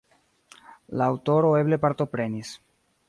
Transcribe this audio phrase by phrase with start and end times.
[1.01, 2.59] La aŭtoro eble partoprenis.